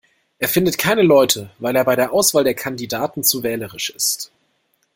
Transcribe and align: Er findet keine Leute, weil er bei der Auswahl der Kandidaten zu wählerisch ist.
Er 0.39 0.47
findet 0.47 0.79
keine 0.79 1.03
Leute, 1.03 1.51
weil 1.59 1.75
er 1.75 1.83
bei 1.85 1.95
der 1.95 2.11
Auswahl 2.11 2.43
der 2.43 2.55
Kandidaten 2.55 3.23
zu 3.23 3.43
wählerisch 3.43 3.91
ist. 3.91 4.31